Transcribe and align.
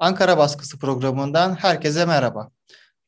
Ankara 0.00 0.38
Baskısı 0.38 0.78
programından 0.78 1.54
herkese 1.54 2.04
merhaba. 2.04 2.50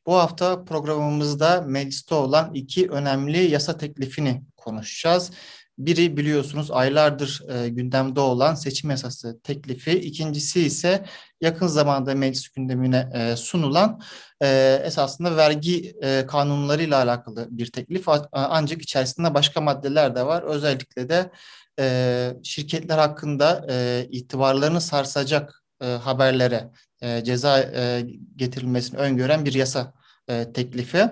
Bu 0.05 0.15
hafta 0.15 0.65
programımızda 0.65 1.61
mecliste 1.61 2.15
olan 2.15 2.53
iki 2.53 2.89
önemli 2.89 3.51
yasa 3.51 3.77
teklifini 3.77 4.43
konuşacağız. 4.57 5.31
Biri 5.77 6.17
biliyorsunuz 6.17 6.71
aylardır 6.71 7.41
e, 7.49 7.69
gündemde 7.69 8.19
olan 8.19 8.55
seçim 8.55 8.89
yasası 8.89 9.39
teklifi. 9.43 9.91
İkincisi 9.91 10.61
ise 10.61 11.05
yakın 11.41 11.67
zamanda 11.67 12.15
meclis 12.15 12.49
gündemine 12.49 13.09
e, 13.13 13.35
sunulan 13.35 14.01
e, 14.41 14.81
esasında 14.85 15.37
vergi 15.37 15.93
e, 16.03 16.25
kanunlarıyla 16.27 17.03
alakalı 17.03 17.47
bir 17.51 17.71
teklif. 17.71 18.05
Ancak 18.31 18.81
içerisinde 18.81 19.33
başka 19.33 19.61
maddeler 19.61 20.15
de 20.15 20.25
var. 20.25 20.43
Özellikle 20.43 21.09
de 21.09 21.31
e, 21.79 22.33
şirketler 22.43 22.97
hakkında 22.97 23.65
e, 23.69 24.07
itibarlarını 24.11 24.81
sarsacak 24.81 25.62
e, 25.83 25.85
haberlere 25.85 26.69
e, 27.01 27.23
ceza 27.23 27.59
e, 27.59 28.05
getirilmesini 28.35 28.99
öngören 28.99 29.45
bir 29.45 29.53
yasa 29.53 29.93
e, 30.27 30.53
teklifi. 30.53 31.09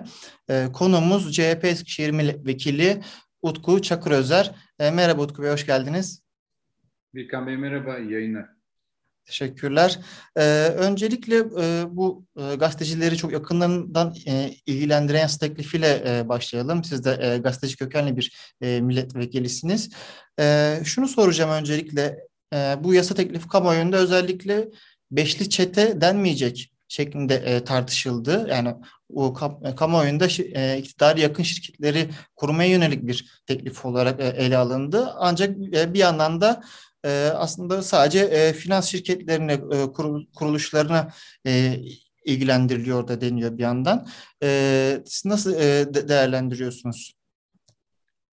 E, 0.50 0.68
konumuz 0.72 1.32
CHP 1.32 1.64
Eskişehir 1.64 2.10
Milletvekili 2.10 3.02
Utku 3.42 3.82
Çakırözer. 3.82 4.54
E, 4.78 4.90
merhaba 4.90 5.22
Utku 5.22 5.42
Bey, 5.42 5.50
hoş 5.50 5.66
geldiniz. 5.66 6.22
Birkan 7.14 7.46
Bey 7.46 7.56
merhaba, 7.56 7.98
iyi 7.98 8.12
yayınlar. 8.12 8.48
Teşekkürler. 9.24 9.98
Ee, 10.36 10.42
öncelikle 10.76 11.36
e, 11.36 11.84
bu 11.90 12.24
e, 12.36 12.54
gazetecileri 12.54 13.16
çok 13.16 13.32
yakınlarından 13.32 14.14
e, 14.26 14.50
ilgilendiren 14.66 15.28
teklifiyle 15.40 16.02
e, 16.06 16.28
başlayalım. 16.28 16.84
Siz 16.84 17.04
de 17.04 17.18
e, 17.20 17.38
gazeteci 17.38 17.76
kökenli 17.76 18.16
bir 18.16 18.54
e, 18.60 18.80
milletvekilisiniz. 18.80 19.90
E, 20.40 20.76
şunu 20.84 21.08
soracağım 21.08 21.50
öncelikle. 21.50 22.18
E, 22.52 22.76
bu 22.84 22.94
yasa 22.94 23.14
teklifi 23.14 23.48
kamuoyunda 23.48 23.96
özellikle 23.96 24.68
beşli 25.10 25.50
çete 25.50 26.00
denmeyecek 26.00 26.72
şeklinde 26.88 27.34
e, 27.34 27.64
tartışıldı. 27.64 28.46
Yani 28.50 28.74
o 29.08 29.32
kam 29.32 29.60
e, 29.64 29.74
kamuoyunda 29.74 30.26
e, 30.54 30.78
iktidar 30.78 31.16
yakın 31.16 31.42
şirketleri 31.42 32.10
kurmaya 32.36 32.70
yönelik 32.70 33.06
bir 33.06 33.42
teklif 33.46 33.84
olarak 33.84 34.20
e, 34.20 34.24
ele 34.24 34.56
alındı. 34.56 35.12
Ancak 35.18 35.50
e, 35.76 35.94
bir 35.94 35.98
yandan 35.98 36.40
da 36.40 36.62
e, 37.04 37.32
aslında 37.34 37.82
sadece 37.82 38.20
e, 38.20 38.52
finans 38.52 38.88
şirketlerine, 38.88 39.52
e, 39.52 39.92
kuruluşlarına 40.34 41.12
e, 41.46 41.80
ilgilendiriliyor 42.24 43.08
da 43.08 43.20
deniyor 43.20 43.58
bir 43.58 43.62
yandan. 43.62 44.08
E, 44.42 45.02
siz 45.06 45.24
nasıl 45.24 45.54
e, 45.54 45.94
de 45.94 46.08
değerlendiriyorsunuz? 46.08 47.12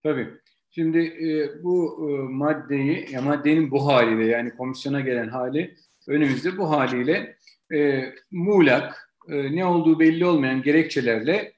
Tabii. 0.03 0.39
Şimdi 0.79 0.99
e, 0.99 1.63
bu 1.63 2.09
e, 2.09 2.33
maddeyi, 2.33 3.07
ya 3.11 3.21
maddenin 3.21 3.71
bu 3.71 3.87
haliyle 3.87 4.25
yani 4.25 4.51
komisyona 4.51 5.01
gelen 5.01 5.27
hali 5.27 5.75
önümüzde 6.07 6.57
bu 6.57 6.69
haliyle 6.69 7.37
e, 7.73 8.03
muğlak, 8.31 9.13
e, 9.29 9.55
ne 9.55 9.65
olduğu 9.65 9.99
belli 9.99 10.25
olmayan 10.25 10.61
gerekçelerle 10.61 11.53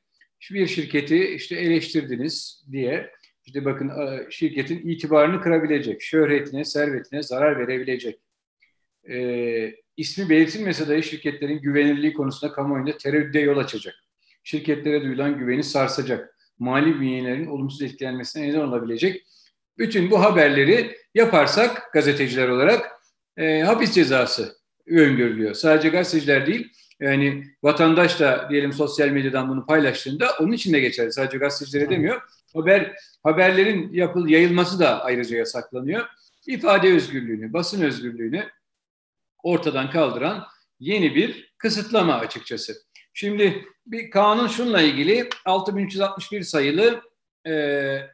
bir 0.52 0.68
şirketi 0.68 1.28
işte 1.28 1.56
eleştirdiniz 1.56 2.66
diye 2.72 3.12
işte 3.46 3.66
bakın 3.66 3.90
e, 3.90 4.32
şirketin 4.32 4.90
itibarını 4.90 5.42
kırabilecek, 5.42 6.02
şöhretine, 6.02 6.66
servetine 6.66 7.24
zarar 7.24 7.60
verebilecek. 7.60 8.20
E, 9.10 9.76
ismi 9.98 10.30
belirtilmese 10.30 10.88
dahi 10.88 11.04
şirketlerin 11.04 11.62
güvenilirliği 11.62 12.14
konusunda 12.14 12.54
kamuoyunda 12.54 12.98
tereddüde 12.98 13.40
yol 13.40 13.58
açacak. 13.58 13.96
Şirketlere 14.44 15.02
duyulan 15.02 15.40
güveni 15.40 15.64
sarsacak. 15.64 16.41
Mali 16.62 17.00
bünyelerin 17.00 17.48
olumsuz 17.48 17.81
etkilenmesine 17.81 18.48
neden 18.48 18.59
olabilecek. 18.59 19.26
Bütün 19.78 20.12
bu 20.12 20.23
haberleri 20.23 20.98
yaparsak 21.16 21.94
gazeteciler 21.94 22.48
olarak 22.48 22.92
e, 23.38 23.62
hapis 23.62 23.92
cezası 23.92 24.56
öngörülüyor. 24.88 25.53
Sadece 25.53 25.90
gazeteciler 25.90 26.48
değil, 26.48 26.73
yani 27.00 27.44
vatandaş 27.64 28.20
da 28.20 28.48
diyelim 28.50 28.73
sosyal 28.73 29.09
medyadan 29.09 29.50
bunu 29.50 29.66
paylaştığında 29.66 30.31
onun 30.40 30.52
için 30.52 30.73
de 30.73 30.80
geçerli. 30.80 31.12
Sadece 31.12 31.38
gazetecilere 31.38 31.90
demiyor. 31.90 32.22
Haber 32.53 32.96
haberlerin 33.23 33.94
yapıl 33.94 34.28
yayılması 34.28 34.80
da 34.80 35.03
ayrıca 35.03 35.38
yasaklanıyor. 35.38 36.06
İfade 36.47 36.94
özgürlüğünü, 36.94 37.53
basın 37.53 37.81
özgürlüğünü 37.81 38.50
ortadan 39.44 39.91
kaldıran 39.91 40.44
yeni 40.80 41.16
bir 41.16 41.53
kısıtlama 41.57 42.13
açıkçası. 42.13 42.74
Şimdi 43.13 43.66
bir 43.91 44.12
kanun 44.12 44.47
şunla 44.47 44.81
ilgili 44.81 45.29
6361 45.46 46.41
sayılı 46.41 47.02
e, 47.47 47.53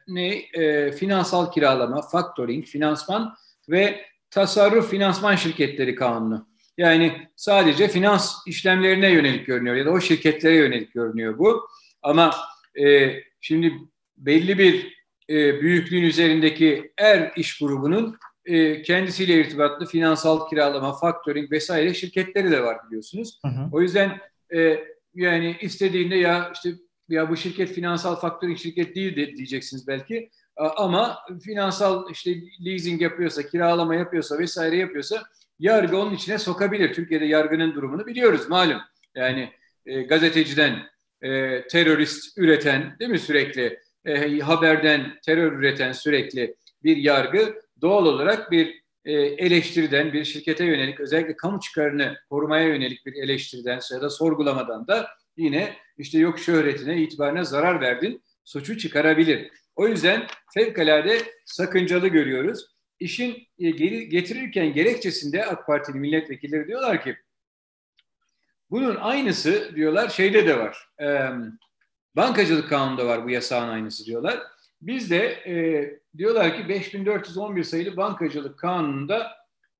ne 0.08 0.28
e, 0.36 0.92
finansal 0.92 1.52
kiralama, 1.52 2.02
factoring, 2.02 2.66
finansman 2.66 3.34
ve 3.68 4.04
tasarruf 4.30 4.90
finansman 4.90 5.36
şirketleri 5.36 5.94
kanunu. 5.94 6.48
Yani 6.78 7.28
sadece 7.36 7.88
finans 7.88 8.34
işlemlerine 8.46 9.10
yönelik 9.10 9.46
görünüyor 9.46 9.76
ya 9.76 9.86
da 9.86 9.90
o 9.90 10.00
şirketlere 10.00 10.54
yönelik 10.54 10.94
görünüyor 10.94 11.38
bu. 11.38 11.68
Ama 12.02 12.34
e, 12.80 13.14
şimdi 13.40 13.72
belli 14.16 14.58
bir 14.58 14.98
e, 15.30 15.60
büyüklüğün 15.60 16.02
üzerindeki 16.02 16.92
er 16.98 17.32
iş 17.36 17.58
grubunun 17.58 18.16
e, 18.44 18.82
kendisiyle 18.82 19.40
irtibatlı 19.40 19.86
finansal 19.86 20.48
kiralama, 20.48 20.92
factoring 20.92 21.52
vesaire 21.52 21.94
şirketleri 21.94 22.50
de 22.50 22.62
var 22.62 22.76
biliyorsunuz. 22.86 23.40
Hı 23.44 23.48
hı. 23.48 23.68
O 23.72 23.80
yüzden 23.80 24.18
e, 24.54 24.78
yani 25.18 25.56
istediğinde 25.60 26.16
ya 26.16 26.52
işte 26.54 26.70
ya 27.08 27.30
bu 27.30 27.36
şirket 27.36 27.72
finansal 27.72 28.16
factoring 28.16 28.58
şirket 28.58 28.94
değil 28.94 29.16
de 29.16 29.36
diyeceksiniz 29.36 29.88
belki. 29.88 30.30
Ama 30.56 31.18
finansal 31.44 32.10
işte 32.10 32.34
leasing 32.66 33.02
yapıyorsa, 33.02 33.42
kiralama 33.42 33.94
yapıyorsa 33.94 34.38
vesaire 34.38 34.76
yapıyorsa 34.76 35.22
yargı 35.58 35.98
onun 35.98 36.14
içine 36.14 36.38
sokabilir. 36.38 36.94
Türkiye'de 36.94 37.24
yargının 37.24 37.74
durumunu 37.74 38.06
biliyoruz 38.06 38.48
malum. 38.48 38.80
Yani 39.14 39.52
e, 39.86 40.02
gazeteciden 40.02 40.78
e, 41.22 41.62
terörist 41.68 42.38
üreten 42.38 42.96
değil 42.98 43.10
mi 43.10 43.18
sürekli 43.18 43.80
e, 44.04 44.38
haberden 44.38 45.18
terör 45.26 45.52
üreten 45.52 45.92
sürekli 45.92 46.56
bir 46.84 46.96
yargı 46.96 47.62
doğal 47.80 48.06
olarak 48.06 48.50
bir 48.50 48.82
eleştiriden 49.12 50.12
bir 50.12 50.24
şirkete 50.24 50.64
yönelik 50.64 51.00
özellikle 51.00 51.36
kamu 51.36 51.60
çıkarını 51.60 52.18
korumaya 52.30 52.66
yönelik 52.66 53.06
bir 53.06 53.14
eleştiriden 53.14 53.80
ya 53.92 54.00
da 54.00 54.10
sorgulamadan 54.10 54.86
da 54.86 55.08
yine 55.36 55.76
işte 55.98 56.18
yok 56.18 56.38
şöhretine 56.38 57.02
itibarına 57.02 57.44
zarar 57.44 57.80
verdin 57.80 58.22
suçu 58.44 58.78
çıkarabilir. 58.78 59.50
O 59.76 59.88
yüzden 59.88 60.26
fevkalade 60.54 61.22
sakıncalı 61.44 62.08
görüyoruz. 62.08 62.66
İşin 63.00 63.48
e, 63.58 63.70
getirirken 64.04 64.72
gerekçesinde 64.72 65.46
AK 65.46 65.66
Partili 65.66 65.98
milletvekilleri 65.98 66.68
diyorlar 66.68 67.02
ki 67.04 67.16
bunun 68.70 68.96
aynısı 68.96 69.72
diyorlar 69.74 70.08
şeyde 70.08 70.46
de 70.46 70.58
var. 70.58 70.88
E, 71.00 71.06
bankacılık 72.16 72.68
kanununda 72.68 73.06
var 73.06 73.24
bu 73.24 73.30
yasağın 73.30 73.68
aynısı 73.68 74.04
diyorlar. 74.04 74.42
Biz 74.80 75.10
de 75.10 75.26
e, 75.46 75.54
diyorlar 76.18 76.56
ki 76.56 76.68
5411 76.68 77.64
sayılı 77.64 77.96
bankacılık 77.96 78.58
kanununda 78.58 79.30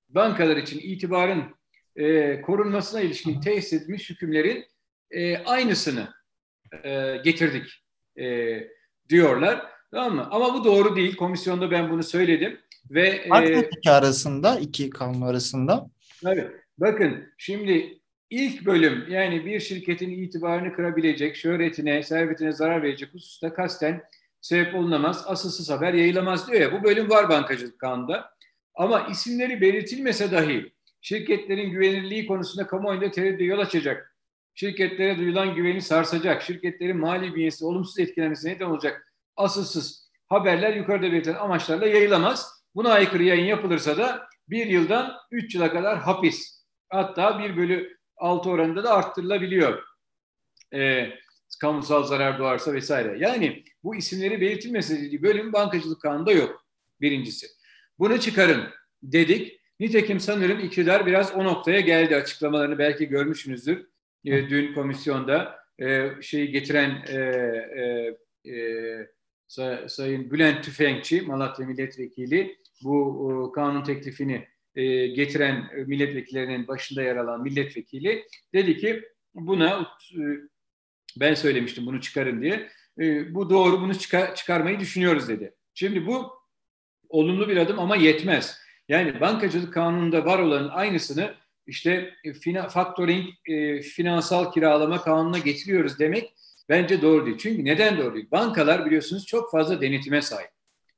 bankalar 0.08 0.56
için 0.56 0.78
itibarın 0.78 1.44
e, 1.96 2.40
korunmasına 2.40 3.00
ilişkin 3.00 3.40
tesis 3.40 3.72
edilmiş 3.72 4.10
hükümlerin 4.10 4.64
e, 5.10 5.38
aynısını 5.38 6.08
e, 6.84 7.16
getirdik 7.24 7.84
e, 8.20 8.58
diyorlar. 9.08 9.66
Tamam 9.90 10.14
mı? 10.14 10.28
Ama 10.30 10.54
bu 10.54 10.64
doğru 10.64 10.96
değil. 10.96 11.16
Komisyonda 11.16 11.70
ben 11.70 11.90
bunu 11.90 12.02
söyledim. 12.02 12.60
Ve 12.90 13.28
Fark 13.28 13.50
e, 13.50 13.70
iki 13.78 13.90
arasında, 13.90 14.58
iki 14.58 14.90
kanun 14.90 15.20
arasında. 15.20 15.90
Evet. 16.26 16.50
Bakın 16.78 17.32
şimdi 17.38 17.98
ilk 18.30 18.66
bölüm 18.66 19.04
yani 19.10 19.46
bir 19.46 19.60
şirketin 19.60 20.10
itibarını 20.10 20.72
kırabilecek, 20.72 21.36
şöhretine, 21.36 22.02
servetine 22.02 22.52
zarar 22.52 22.82
verecek 22.82 23.14
hususta 23.14 23.54
kasten 23.54 24.02
sebep 24.40 24.74
olunamaz, 24.74 25.24
asılsız 25.26 25.70
haber 25.70 25.94
yayılamaz 25.94 26.48
diyor 26.48 26.60
ya. 26.60 26.72
Bu 26.72 26.84
bölüm 26.84 27.10
var 27.10 27.28
bankacılık 27.28 27.78
kanunda. 27.78 28.30
Ama 28.74 29.00
isimleri 29.00 29.60
belirtilmese 29.60 30.32
dahi 30.32 30.72
şirketlerin 31.00 31.70
güvenilirliği 31.70 32.26
konusunda 32.26 32.66
kamuoyunda 32.66 33.10
tereddüde 33.10 33.44
yol 33.44 33.58
açacak, 33.58 34.16
şirketlere 34.54 35.18
duyulan 35.18 35.54
güveni 35.54 35.82
sarsacak, 35.82 36.42
şirketlerin 36.42 36.96
mali 36.96 37.34
bünyesi 37.34 37.64
olumsuz 37.64 37.98
etkilenmesine 37.98 38.54
neden 38.54 38.66
olacak 38.66 39.08
asılsız 39.38 40.10
haberler 40.26 40.74
yukarıda 40.74 41.12
belirtilen 41.12 41.34
amaçlarla 41.34 41.86
yayılamaz. 41.86 42.62
Buna 42.74 42.92
aykırı 42.92 43.22
yayın 43.22 43.44
yapılırsa 43.44 43.96
da 43.96 44.28
bir 44.48 44.66
yıldan 44.66 45.16
üç 45.30 45.54
yıla 45.54 45.72
kadar 45.72 45.98
hapis. 45.98 46.64
Hatta 46.88 47.38
bir 47.38 47.56
bölü 47.56 47.98
altı 48.16 48.50
oranında 48.50 48.84
da 48.84 48.94
arttırılabiliyor. 48.94 49.82
E, 50.74 51.10
kamusal 51.60 52.02
zarar 52.02 52.38
doğarsa 52.38 52.72
vesaire. 52.72 53.16
Yani 53.18 53.64
bu 53.84 53.96
isimleri 53.96 54.40
belirtilmesi 54.40 55.22
bölüm 55.22 55.52
bankacılık 55.52 56.02
kanunda 56.02 56.32
yok. 56.32 56.64
Birincisi. 57.00 57.46
Bunu 57.98 58.20
çıkarın 58.20 58.64
dedik. 59.02 59.60
Nitekim 59.80 60.20
sanırım 60.20 60.60
iktidar 60.60 61.06
biraz 61.06 61.34
o 61.34 61.44
noktaya 61.44 61.80
geldi. 61.80 62.16
Açıklamalarını 62.16 62.78
belki 62.78 63.08
görmüşsünüzdür. 63.08 63.86
E, 64.24 64.48
dün 64.48 64.74
komisyonda 64.74 65.58
e, 65.80 66.10
şeyi 66.22 66.50
getiren 66.50 67.04
e, 67.08 67.14
e, 68.44 68.52
e, 68.52 69.08
Sayın 69.88 70.30
Bülent 70.30 70.64
Tüfekçi, 70.64 71.22
Malatya 71.22 71.66
Milletvekili 71.66 72.56
bu 72.84 73.52
kanun 73.54 73.82
teklifini 73.82 74.48
e, 74.74 75.06
getiren 75.06 75.70
milletvekillerinin 75.86 76.68
başında 76.68 77.02
yer 77.02 77.16
alan 77.16 77.42
milletvekili 77.42 78.24
dedi 78.54 78.76
ki 78.76 79.04
buna 79.34 79.86
e, 80.14 80.20
ben 81.20 81.34
söylemiştim 81.34 81.86
bunu 81.86 82.00
çıkarın 82.00 82.42
diye. 82.42 82.68
E, 83.00 83.34
bu 83.34 83.50
doğru 83.50 83.80
bunu 83.80 83.98
çıkar, 83.98 84.34
çıkarmayı 84.34 84.80
düşünüyoruz 84.80 85.28
dedi. 85.28 85.54
Şimdi 85.74 86.06
bu 86.06 86.32
olumlu 87.08 87.48
bir 87.48 87.56
adım 87.56 87.78
ama 87.78 87.96
yetmez. 87.96 88.58
Yani 88.88 89.20
bankacılık 89.20 89.74
kanununda 89.74 90.24
var 90.24 90.38
olanın 90.38 90.68
aynısını 90.68 91.34
işte 91.66 92.14
e, 92.24 92.32
fina, 92.32 92.68
factoring, 92.68 93.28
e, 93.46 93.80
finansal 93.80 94.52
kiralama 94.52 95.02
kanununa 95.02 95.38
getiriyoruz 95.38 95.98
demek 95.98 96.34
bence 96.68 97.02
doğru 97.02 97.26
değil. 97.26 97.38
Çünkü 97.38 97.64
neden 97.64 97.98
doğru 97.98 98.14
değil? 98.14 98.30
Bankalar 98.30 98.86
biliyorsunuz 98.86 99.26
çok 99.26 99.50
fazla 99.50 99.80
denetime 99.80 100.22
sahip. 100.22 100.50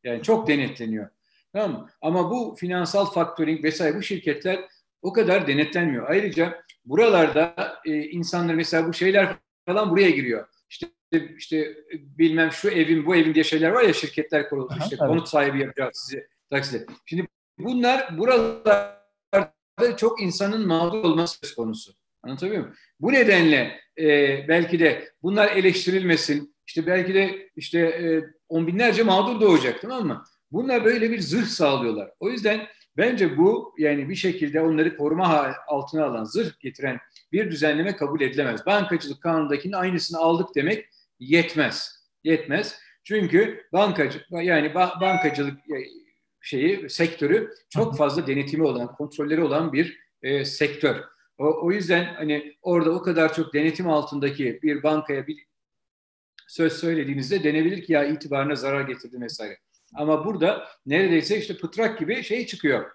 Yani 0.04 0.22
çok 0.22 0.48
denetleniyor. 0.48 1.08
Tamam? 1.52 1.90
Ama 2.02 2.30
bu 2.30 2.56
finansal 2.58 3.06
factoring 3.06 3.64
vesaire 3.64 3.96
bu 3.96 4.02
şirketler 4.02 4.60
o 5.02 5.12
kadar 5.12 5.46
denetlenmiyor. 5.46 6.10
Ayrıca 6.10 6.62
buralarda 6.84 7.78
e, 7.84 8.02
insanlar 8.02 8.54
mesela 8.54 8.88
bu 8.88 8.92
şeyler 8.92 9.36
falan 9.66 9.90
buraya 9.90 10.10
giriyor. 10.10 10.46
İşte 10.70 10.88
işte 11.38 11.74
bilmem 11.92 12.52
şu 12.52 12.70
evin 12.70 13.06
bu 13.06 13.16
evin 13.16 13.34
diye 13.34 13.44
şeyler 13.44 13.70
var 13.70 13.82
ya 13.82 13.92
şirketler 13.92 14.48
kuruldu. 14.48 14.74
İşte 14.82 14.96
evet. 15.00 15.08
konut 15.08 15.28
sahibi 15.28 15.60
yapacağız 15.60 15.92
sizi 15.94 16.26
takside. 16.50 16.86
Şimdi 17.06 17.26
bunlar 17.58 18.18
buralarda 18.18 19.96
çok 19.96 20.22
insanın 20.22 20.66
mağdur 20.66 21.04
olması 21.04 21.38
söz 21.38 21.54
konusu. 21.54 21.92
Anlatabiliyor 22.22 22.62
muyum? 22.62 22.76
Bu 23.00 23.12
nedenle 23.12 23.80
e, 23.98 24.08
belki 24.48 24.80
de 24.80 25.08
bunlar 25.22 25.56
eleştirilmesin. 25.56 26.54
İşte 26.66 26.86
belki 26.86 27.14
de 27.14 27.50
işte 27.56 27.78
e, 27.78 28.24
on 28.48 28.66
binlerce 28.66 29.02
mağdur 29.02 29.40
doğacak 29.40 29.82
tamam 29.82 30.06
mı? 30.06 30.24
Bunlar 30.52 30.84
böyle 30.84 31.10
bir 31.10 31.20
zırh 31.20 31.46
sağlıyorlar. 31.46 32.10
O 32.20 32.30
yüzden 32.30 32.66
bence 32.96 33.36
bu 33.36 33.74
yani 33.78 34.08
bir 34.08 34.14
şekilde 34.14 34.60
onları 34.60 34.96
koruma 34.96 35.54
altına 35.66 36.04
alan, 36.04 36.24
zırh 36.24 36.58
getiren 36.60 36.98
bir 37.32 37.50
düzenleme 37.50 37.96
kabul 37.96 38.20
edilemez. 38.20 38.66
Bankacılık 38.66 39.22
kanundakinin 39.22 39.72
aynısını 39.72 40.18
aldık 40.18 40.48
demek 40.54 40.88
yetmez. 41.18 42.00
Yetmez. 42.24 42.80
Çünkü 43.04 43.66
bankacı 43.72 44.24
yani 44.30 44.74
bankacılık 44.74 45.58
e, 45.58 45.76
şeyi 46.40 46.90
sektörü 46.90 47.54
çok 47.68 47.96
fazla 47.96 48.26
denetimi 48.26 48.64
olan, 48.64 48.94
kontrolleri 48.94 49.42
olan 49.42 49.72
bir 49.72 49.98
e, 50.22 50.44
sektör. 50.44 50.96
O, 51.38 51.66
o 51.66 51.72
yüzden 51.72 52.14
hani 52.14 52.56
orada 52.62 52.90
o 52.90 53.02
kadar 53.02 53.34
çok 53.34 53.54
denetim 53.54 53.88
altındaki 53.88 54.60
bir 54.62 54.82
bankaya 54.82 55.26
bir 55.26 55.46
söz 56.48 56.72
söylediğinizde 56.72 57.44
denebilir 57.44 57.82
ki 57.82 57.92
ya 57.92 58.04
itibarına 58.04 58.54
zarar 58.54 58.80
getirdi 58.80 59.20
vesaire. 59.20 59.58
Ama 59.94 60.24
burada 60.24 60.68
neredeyse 60.86 61.38
işte 61.38 61.56
pıtrak 61.56 61.98
gibi 61.98 62.22
şey 62.22 62.46
çıkıyor. 62.46 62.90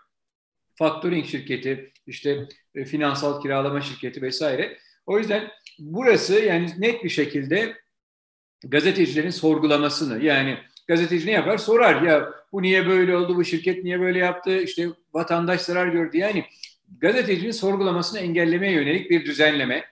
Factoring 0.75 1.25
şirketi, 1.25 1.91
işte 2.07 2.47
e, 2.75 2.85
finansal 2.85 3.41
kiralama 3.41 3.81
şirketi 3.81 4.21
vesaire. 4.21 4.77
O 5.05 5.19
yüzden 5.19 5.51
burası 5.79 6.33
yani 6.33 6.69
net 6.77 7.03
bir 7.03 7.09
şekilde 7.09 7.75
gazetecilerin 8.63 9.29
sorgulamasını 9.29 10.23
yani 10.23 10.57
gazeteci 10.87 11.27
ne 11.27 11.31
yapar? 11.31 11.57
Sorar 11.57 12.01
ya 12.01 12.29
bu 12.51 12.61
niye 12.61 12.87
böyle 12.87 13.17
oldu, 13.17 13.35
bu 13.35 13.45
şirket 13.45 13.83
niye 13.83 13.99
böyle 13.99 14.19
yaptı, 14.19 14.61
işte 14.61 14.87
vatandaş 15.13 15.61
zarar 15.61 15.87
gördü. 15.87 16.17
Yani 16.17 16.45
gazetecinin 16.97 17.51
sorgulamasını 17.51 18.19
engellemeye 18.19 18.73
yönelik 18.73 19.09
bir 19.09 19.25
düzenleme. 19.25 19.85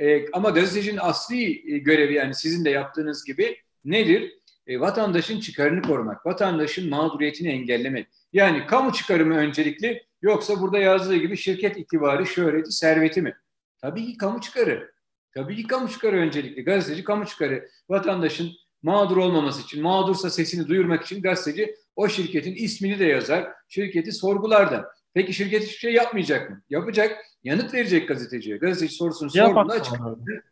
E, 0.00 0.30
ama 0.32 0.50
gazetecinin 0.50 0.98
asli 1.00 1.74
e, 1.74 1.78
görevi 1.78 2.14
yani 2.14 2.34
sizin 2.34 2.64
de 2.64 2.70
yaptığınız 2.70 3.24
gibi 3.24 3.56
nedir? 3.84 4.37
E, 4.68 4.80
vatandaşın 4.80 5.40
çıkarını 5.40 5.82
korumak, 5.82 6.26
vatandaşın 6.26 6.90
mağduriyetini 6.90 7.48
engellemek. 7.48 8.06
Yani 8.32 8.66
kamu 8.66 8.92
çıkarımı 8.92 9.36
öncelikli 9.36 10.02
yoksa 10.22 10.60
burada 10.60 10.78
yazdığı 10.78 11.16
gibi 11.16 11.36
şirket 11.36 11.78
itibarı, 11.78 12.26
şöhreti, 12.26 12.72
serveti 12.72 13.22
mi? 13.22 13.34
Tabii 13.80 14.06
ki 14.06 14.16
kamu 14.16 14.40
çıkarı. 14.40 14.92
Tabii 15.34 15.56
ki 15.56 15.66
kamu 15.66 15.88
çıkarı 15.88 16.16
öncelikli. 16.16 16.64
Gazeteci 16.64 17.04
kamu 17.04 17.26
çıkarı. 17.26 17.68
Vatandaşın 17.88 18.50
mağdur 18.82 19.16
olmaması 19.16 19.62
için, 19.62 19.82
mağdursa 19.82 20.30
sesini 20.30 20.68
duyurmak 20.68 21.04
için 21.04 21.22
gazeteci 21.22 21.74
o 21.96 22.08
şirketin 22.08 22.54
ismini 22.54 22.98
de 22.98 23.04
yazar, 23.04 23.48
şirketi 23.68 24.12
sorgular 24.12 24.70
da. 24.70 24.88
Peki 25.14 25.32
şirket 25.32 25.62
hiçbir 25.62 25.78
şey 25.78 25.92
yapmayacak 25.92 26.50
mı? 26.50 26.62
Yapacak. 26.70 27.16
Yanıt 27.44 27.74
verecek 27.74 28.08
gazeteciye. 28.08 28.56
Gazeteci 28.56 28.94
sorusunu 28.94 29.30
sorduğunda 29.30 29.72
açıkladı. 29.72 30.44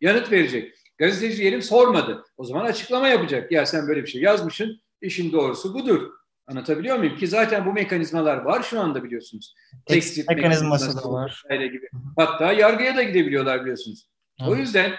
Yanıt 0.00 0.32
verecek. 0.32 0.74
Gazeteci 1.00 1.36
diyelim 1.36 1.62
sormadı. 1.62 2.24
O 2.36 2.44
zaman 2.44 2.64
açıklama 2.64 3.08
yapacak. 3.08 3.52
Ya 3.52 3.66
sen 3.66 3.88
böyle 3.88 4.02
bir 4.02 4.08
şey 4.08 4.22
yazmışsın. 4.22 4.80
İşin 5.00 5.32
doğrusu 5.32 5.74
budur. 5.74 6.10
Anlatabiliyor 6.46 6.98
muyum? 6.98 7.16
Ki 7.16 7.26
zaten 7.26 7.66
bu 7.66 7.72
mekanizmalar 7.72 8.36
var 8.36 8.62
şu 8.62 8.80
anda 8.80 9.04
biliyorsunuz. 9.04 9.54
Tekstil 9.86 10.24
mekanizması, 10.28 10.64
mekanizması 10.64 11.08
da 11.08 11.12
var. 11.12 11.44
Gibi. 11.50 11.88
Hatta 12.16 12.52
yargıya 12.52 12.96
da 12.96 13.02
gidebiliyorlar 13.02 13.60
biliyorsunuz. 13.60 14.08
Hı. 14.40 14.50
O 14.50 14.56
yüzden 14.56 14.92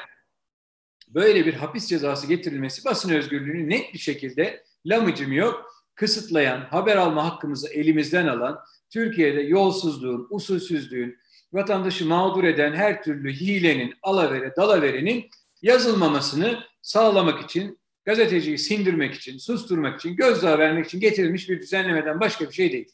böyle 1.08 1.46
bir 1.46 1.54
hapis 1.54 1.88
cezası 1.88 2.28
getirilmesi 2.28 2.86
basın 2.86 3.14
özgürlüğünü 3.14 3.70
net 3.70 3.94
bir 3.94 4.00
şekilde 4.00 4.64
lamıcım 4.86 5.32
yok 5.32 5.72
kısıtlayan, 5.96 6.62
haber 6.62 6.98
alma 6.98 7.26
hakkımızı 7.26 7.74
elimizden 7.74 8.28
alan, 8.28 8.60
Türkiye'de 8.90 9.42
yolsuzluğun, 9.42 10.28
usulsüzlüğün, 10.30 11.18
vatandaşı 11.54 12.06
mağdur 12.06 12.44
eden 12.44 12.74
her 12.74 13.04
türlü 13.04 13.34
hilenin, 13.34 13.94
alavere, 14.02 14.56
dalaverenin 14.56 15.30
yazılmamasını 15.62 16.60
sağlamak 16.82 17.44
için, 17.44 17.80
gazeteciyi 18.06 18.58
sindirmek 18.58 19.14
için, 19.14 19.38
susturmak 19.38 20.00
için, 20.00 20.16
gözdağı 20.16 20.58
vermek 20.58 20.86
için 20.86 21.00
getirilmiş 21.00 21.50
bir 21.50 21.62
düzenlemeden 21.62 22.20
başka 22.20 22.48
bir 22.48 22.54
şey 22.54 22.72
değil. 22.72 22.92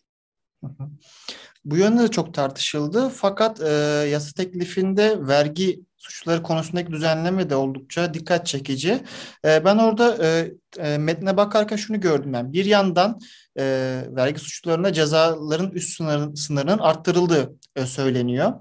Bu 1.66 1.78
yönde 1.78 2.04
de 2.04 2.08
çok 2.08 2.34
tartışıldı. 2.34 3.10
Fakat 3.10 3.62
e, 3.62 3.69
yasa 4.12 4.44
teklifinde 4.44 5.28
vergi 5.28 5.81
suçları 5.98 6.44
konusundaki 6.44 6.92
düzenleme 6.92 7.50
de 7.50 7.56
oldukça 7.56 8.14
dikkat 8.14 8.48
çekici. 8.48 9.04
E, 9.46 9.66
ben 9.66 9.78
orada 9.78 10.18
e, 10.25 10.52
e, 10.78 10.98
metne 10.98 11.38
bakarken 11.38 11.75
şunu 11.75 12.00
gördüm 12.00 12.34
ben. 12.34 12.54
Bir 12.54 12.66
yandan 12.66 13.19
e, 13.60 13.64
vergi 14.10 14.40
suçlarına 14.40 14.94
cezaların 14.94 15.72
üst 15.72 15.98
sınırın, 15.98 16.34
sınırının 16.34 16.78
arttırıldığı 16.78 17.56
e, 17.75 17.86
söyleniyor. 17.86 18.54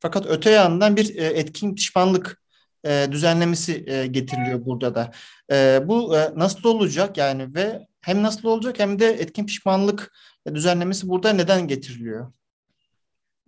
Fakat 0.00 0.26
öte 0.26 0.50
yandan 0.50 0.96
bir 0.96 1.16
e, 1.16 1.24
etkin 1.24 1.74
pişmanlık 1.74 2.41
e, 2.84 3.06
düzenlemesi 3.12 3.84
e, 3.86 4.06
getiriliyor 4.06 4.66
burada 4.66 4.94
da. 4.94 5.10
E, 5.52 5.80
bu 5.84 6.16
e, 6.16 6.32
nasıl 6.36 6.68
olacak 6.68 7.16
yani 7.16 7.54
ve 7.54 7.86
hem 8.00 8.22
nasıl 8.22 8.48
olacak 8.48 8.78
hem 8.78 8.98
de 8.98 9.06
etkin 9.06 9.46
pişmanlık 9.46 10.12
düzenlemesi 10.54 11.08
burada 11.08 11.32
neden 11.32 11.68
getiriliyor? 11.68 12.32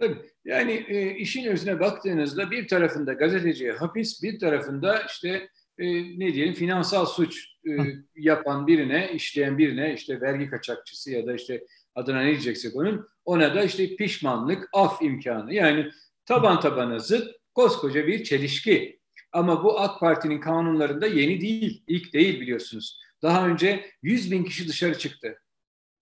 Tabii. 0.00 0.16
Yani 0.44 0.84
e, 0.88 1.16
işin 1.16 1.44
özüne 1.44 1.80
baktığınızda 1.80 2.50
bir 2.50 2.68
tarafında 2.68 3.12
gazeteciye 3.12 3.72
hapis, 3.72 4.22
bir 4.22 4.38
tarafında 4.38 5.02
işte 5.08 5.48
e, 5.78 5.86
ne 6.18 6.34
diyelim 6.34 6.54
finansal 6.54 7.06
suç 7.06 7.48
e, 7.66 7.70
yapan 8.16 8.66
birine, 8.66 9.10
işleyen 9.14 9.58
birine 9.58 9.94
işte 9.94 10.20
vergi 10.20 10.50
kaçakçısı 10.50 11.10
ya 11.10 11.26
da 11.26 11.34
işte 11.34 11.64
adına 11.94 12.20
ne 12.20 12.30
diyeceksek 12.30 12.76
onun 12.76 13.08
ona 13.24 13.54
da 13.54 13.62
işte 13.62 13.96
pişmanlık, 13.96 14.68
af 14.72 15.02
imkanı. 15.02 15.54
Yani 15.54 15.90
taban 16.26 16.60
tabana 16.60 16.98
zıt 16.98 17.28
koskoca 17.54 18.06
bir 18.06 18.24
çelişki. 18.24 19.00
Ama 19.34 19.64
bu 19.64 19.80
AK 19.80 20.00
Parti'nin 20.00 20.40
kanunlarında 20.40 21.06
yeni 21.06 21.40
değil, 21.40 21.82
ilk 21.86 22.12
değil 22.12 22.40
biliyorsunuz. 22.40 23.00
Daha 23.22 23.46
önce 23.46 23.90
100 24.02 24.30
bin 24.30 24.44
kişi 24.44 24.68
dışarı 24.68 24.98
çıktı. 24.98 25.38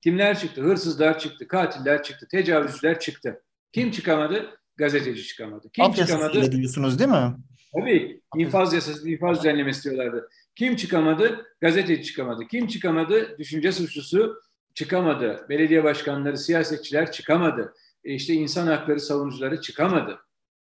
Kimler 0.03 0.39
çıktı? 0.39 0.63
Hırsızlar 0.63 1.19
çıktı, 1.19 1.49
katiller 1.49 2.03
çıktı, 2.03 2.29
tecavüzcüler 2.31 3.01
çıktı. 3.01 3.43
Kim 3.73 3.91
çıkamadı? 3.91 4.61
Gazeteci 4.77 5.27
çıkamadı. 5.27 5.71
Kim 5.73 5.85
Alt 5.85 5.97
çıkamadı? 5.97 6.53
diyorsunuz 6.53 6.99
değil 6.99 7.11
mi? 7.11 7.35
Tabii. 7.75 8.21
İnfaz 8.37 8.73
yasası, 8.73 9.09
infaz 9.11 9.39
düzenlemesi 9.39 9.85
diyorlardı. 9.85 10.29
Kim 10.55 10.77
çıkamadı? 10.77 11.47
Gazeteci 11.61 12.03
çıkamadı. 12.03 12.47
Kim 12.51 12.67
çıkamadı? 12.67 13.39
Düşünce 13.39 13.73
suçlusu 13.73 14.43
çıkamadı. 14.75 15.47
Belediye 15.49 15.85
başkanları, 15.85 16.39
siyasetçiler 16.39 17.13
çıkamadı. 17.13 17.75
E 18.05 18.15
işte 18.15 18.35
insan 18.35 18.67
hakları 18.67 19.01
savunucuları 19.01 19.61
çıkamadı. 19.61 20.19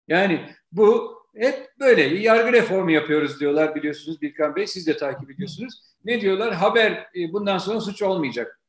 Yani 0.08 0.50
bu 0.72 1.23
hep 1.36 1.70
böyle 1.80 2.02
yargı 2.02 2.52
reformu 2.52 2.90
yapıyoruz 2.90 3.40
diyorlar 3.40 3.74
biliyorsunuz 3.74 4.22
Bilkan 4.22 4.56
Bey. 4.56 4.66
Siz 4.66 4.86
de 4.86 4.96
takip 4.96 5.30
ediyorsunuz. 5.30 5.80
Ne 6.04 6.20
diyorlar? 6.20 6.54
Haber 6.54 6.92
e, 6.92 7.32
bundan 7.32 7.58
sonra 7.58 7.80
suç 7.80 8.02
olmayacak. 8.02 8.60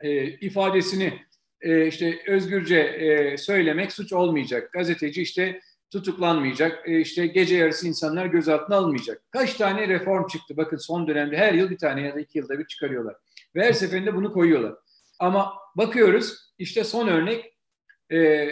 E, 0.00 0.24
ifadesini 0.24 1.26
e, 1.60 1.86
işte 1.86 2.18
özgürce 2.26 2.78
e, 2.78 3.36
söylemek 3.36 3.92
suç 3.92 4.12
olmayacak. 4.12 4.72
Gazeteci 4.72 5.22
işte 5.22 5.60
tutuklanmayacak. 5.90 6.88
E, 6.88 7.00
işte 7.00 7.26
gece 7.26 7.56
yarısı 7.56 7.88
insanlar 7.88 8.26
gözaltına 8.26 8.76
alınmayacak. 8.76 9.22
Kaç 9.30 9.54
tane 9.54 9.88
reform 9.88 10.26
çıktı? 10.26 10.56
Bakın 10.56 10.76
son 10.76 11.08
dönemde 11.08 11.36
her 11.36 11.52
yıl 11.52 11.70
bir 11.70 11.78
tane 11.78 12.02
ya 12.02 12.14
da 12.14 12.20
iki 12.20 12.38
yılda 12.38 12.58
bir 12.58 12.66
çıkarıyorlar. 12.66 13.16
Ve 13.54 13.64
her 13.64 13.72
seferinde 13.72 14.14
bunu 14.14 14.32
koyuyorlar. 14.32 14.74
Ama 15.18 15.52
bakıyoruz 15.76 16.52
işte 16.58 16.84
son 16.84 17.08
örnek 17.08 17.56
e, 18.12 18.48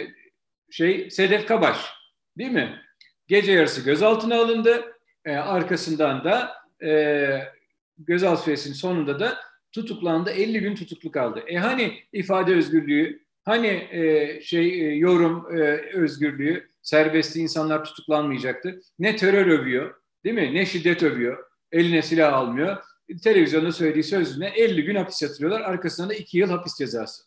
şey 0.71 1.09
Sedef 1.11 1.47
Kabaş 1.47 1.77
değil 2.37 2.51
mi? 2.51 2.84
Gece 3.27 3.51
yarısı 3.51 3.81
gözaltına 3.81 4.39
alındı. 4.39 4.83
E, 5.25 5.35
arkasından 5.35 6.23
da 6.23 6.53
e, 6.85 7.39
gözaltı 7.97 8.43
süresinin 8.43 8.73
sonunda 8.73 9.19
da 9.19 9.37
tutuklandı. 9.71 10.29
50 10.29 10.59
gün 10.59 10.75
tutuklu 10.75 11.11
kaldı. 11.11 11.43
E 11.47 11.57
hani 11.57 11.99
ifade 12.13 12.55
özgürlüğü 12.55 13.25
Hani 13.45 13.67
e, 13.91 14.41
şey 14.41 14.87
e, 14.87 14.95
yorum 14.95 15.57
e, 15.57 15.61
özgürlüğü, 15.93 16.69
serbestliği 16.81 17.43
insanlar 17.43 17.83
tutuklanmayacaktı. 17.83 18.79
Ne 18.99 19.15
terör 19.15 19.47
övüyor, 19.47 19.95
değil 20.23 20.35
mi? 20.35 20.53
Ne 20.53 20.65
şiddet 20.65 21.03
övüyor. 21.03 21.43
Eline 21.71 22.01
silah 22.01 22.33
almıyor. 22.33 22.77
Televizyonda 23.23 23.71
söylediği 23.71 24.03
sözüne 24.03 24.47
50 24.47 24.83
gün 24.83 24.95
hapis 24.95 25.21
yatırıyorlar. 25.21 25.61
Arkasından 25.61 26.09
da 26.09 26.13
2 26.13 26.37
yıl 26.37 26.49
hapis 26.49 26.77
cezası. 26.77 27.23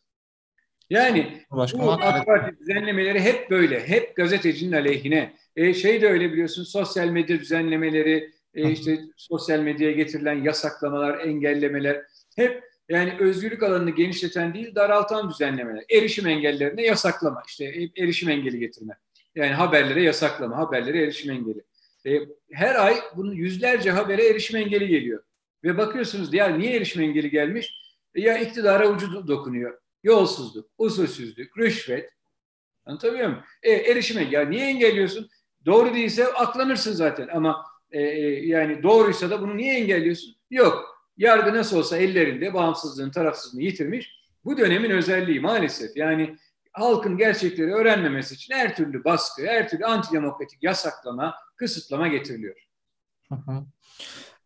Yani 0.90 1.42
Başka 1.50 1.78
bu 1.78 1.92
AK 1.92 2.26
Parti 2.26 2.58
düzenlemeleri 2.60 3.20
hep 3.20 3.50
böyle. 3.50 3.88
Hep 3.88 4.16
gazetecinin 4.16 4.72
aleyhine. 4.72 5.34
E, 5.56 5.74
şey 5.74 6.02
de 6.02 6.08
öyle 6.08 6.32
biliyorsun 6.32 6.64
sosyal 6.64 7.08
medya 7.08 7.38
düzenlemeleri, 7.40 8.30
e, 8.54 8.70
işte 8.70 8.98
sosyal 9.16 9.60
medyaya 9.60 9.92
getirilen 9.92 10.42
yasaklamalar, 10.42 11.18
engellemeler 11.18 12.02
hep 12.36 12.62
yani 12.88 13.12
özgürlük 13.20 13.62
alanını 13.62 13.90
genişleten 13.90 14.54
değil 14.54 14.74
daraltan 14.74 15.30
düzenlemeler. 15.30 15.84
Erişim 15.90 16.26
engellerine 16.26 16.82
yasaklama, 16.82 17.42
işte 17.46 17.74
erişim 17.96 18.30
engeli 18.30 18.58
getirme. 18.58 18.94
Yani 19.34 19.52
haberlere 19.52 20.02
yasaklama, 20.02 20.56
haberlere 20.56 21.02
erişim 21.02 21.30
engeli. 21.30 21.64
E, 22.06 22.20
her 22.52 22.74
ay 22.86 22.96
bunun 23.16 23.32
yüzlerce 23.34 23.90
habere 23.90 24.28
erişim 24.28 24.56
engeli 24.56 24.88
geliyor. 24.88 25.22
Ve 25.64 25.78
bakıyorsunuz 25.78 26.34
ya 26.34 26.46
niye 26.48 26.76
erişim 26.76 27.02
engeli 27.02 27.30
gelmiş? 27.30 27.74
E, 28.14 28.20
ya 28.20 28.38
iktidara 28.38 28.88
ucu 28.88 29.28
dokunuyor. 29.28 29.78
Yolsuzluk, 30.02 30.70
usulsüzlük, 30.78 31.58
rüşvet. 31.58 32.10
Anlatabiliyor 32.86 33.28
muyum? 33.28 33.42
E, 33.62 33.72
erişim 33.72 34.18
engeli. 34.18 34.34
Ya 34.34 34.44
niye 34.44 34.66
engelliyorsun? 34.66 35.28
Doğru 35.66 35.94
değilse 35.94 36.26
aklanırsın 36.26 36.92
zaten 36.92 37.28
ama 37.28 37.66
e, 37.90 38.02
e, 38.02 38.46
yani 38.46 38.82
doğruysa 38.82 39.30
da 39.30 39.40
bunu 39.40 39.56
niye 39.56 39.74
engelliyorsun? 39.74 40.36
Yok. 40.50 40.98
Yargı 41.16 41.54
nasıl 41.54 41.78
olsa 41.78 41.96
ellerinde 41.96 42.54
bağımsızlığını, 42.54 43.12
tarafsızlığını 43.12 43.62
yitirmiş. 43.62 44.10
Bu 44.44 44.58
dönemin 44.58 44.90
özelliği 44.90 45.40
maalesef. 45.40 45.96
Yani 45.96 46.36
halkın 46.72 47.16
gerçekleri 47.16 47.74
öğrenmemesi 47.74 48.34
için 48.34 48.54
her 48.54 48.76
türlü 48.76 49.04
baskı, 49.04 49.46
her 49.46 49.68
türlü 49.68 49.84
antidemokratik 49.84 50.62
yasaklama, 50.62 51.34
kısıtlama 51.56 52.08
getiriliyor. 52.08 52.56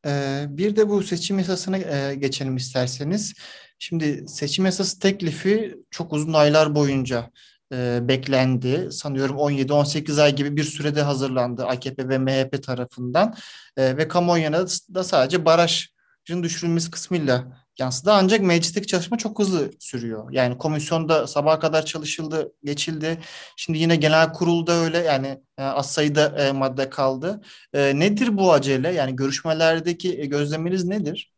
Ee, 0.06 0.44
bir 0.49 0.76
de 0.76 0.88
bu 0.88 1.02
seçim 1.02 1.38
yasasına 1.38 1.78
e, 1.78 2.14
geçelim 2.14 2.56
isterseniz. 2.56 3.35
Şimdi 3.83 4.29
seçim 4.29 4.65
yasası 4.65 4.99
teklifi 4.99 5.77
çok 5.91 6.12
uzun 6.12 6.33
aylar 6.33 6.75
boyunca 6.75 7.31
e, 7.73 7.99
beklendi. 8.09 8.89
Sanıyorum 8.93 9.37
17-18 9.37 10.23
ay 10.23 10.37
gibi 10.37 10.57
bir 10.57 10.65
sürede 10.65 11.03
hazırlandı 11.03 11.67
AKP 11.67 12.09
ve 12.09 12.19
MHP 12.19 12.62
tarafından. 12.62 13.35
E, 13.77 13.97
ve 13.97 14.09
kamuoyuna 14.09 14.67
da 14.95 15.05
sadece 15.05 15.45
barajın 15.45 16.43
düşürülmesi 16.43 16.91
kısmıyla 16.91 17.65
yansıdı. 17.79 18.12
Ancak 18.12 18.41
meclisteki 18.41 18.87
çalışma 18.87 19.19
çok 19.19 19.39
hızlı 19.39 19.71
sürüyor. 19.79 20.31
Yani 20.33 20.59
komisyonda 20.59 21.27
sabaha 21.27 21.59
kadar 21.59 21.85
çalışıldı, 21.85 22.53
geçildi. 22.65 23.19
Şimdi 23.57 23.79
yine 23.79 23.97
genel 23.97 24.33
kurulda 24.33 24.73
öyle 24.73 24.99
yani 24.99 25.41
e, 25.59 25.62
az 25.62 25.93
sayıda 25.93 26.47
e, 26.47 26.53
madde 26.53 26.91
kaldı. 26.91 27.41
E, 27.73 27.99
nedir 27.99 28.37
bu 28.37 28.53
acele? 28.53 28.89
Yani 28.95 29.17
görüşmelerdeki 29.17 30.21
e, 30.21 30.27
gözleminiz 30.27 30.85
nedir? 30.85 31.33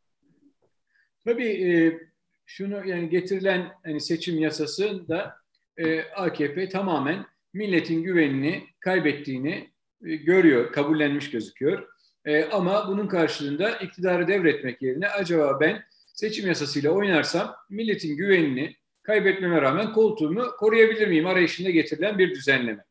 Tabii 1.24 1.48
e, 1.48 2.13
şunu 2.46 2.88
yani 2.88 3.08
getirilen 3.08 3.72
hani 3.84 4.00
seçim 4.00 4.38
yasası 4.38 5.08
da 5.08 5.36
e, 5.76 6.02
AKP 6.02 6.68
tamamen 6.68 7.26
milletin 7.54 8.02
güvenini 8.02 8.64
kaybettiğini 8.80 9.70
e, 10.04 10.16
görüyor, 10.16 10.72
kabullenmiş 10.72 11.30
gözüküyor. 11.30 11.88
E, 12.24 12.44
ama 12.44 12.88
bunun 12.88 13.06
karşılığında 13.06 13.70
iktidarı 13.70 14.28
devretmek 14.28 14.82
yerine 14.82 15.08
acaba 15.08 15.60
ben 15.60 15.82
seçim 16.14 16.46
yasasıyla 16.46 16.90
oynarsam 16.90 17.56
milletin 17.70 18.16
güvenini 18.16 18.76
kaybetmeme 19.02 19.62
rağmen 19.62 19.92
koltuğumu 19.92 20.56
koruyabilir 20.58 21.08
miyim 21.08 21.26
arayışında 21.26 21.70
getirilen 21.70 22.18
bir 22.18 22.30
düzenleme. 22.34 22.84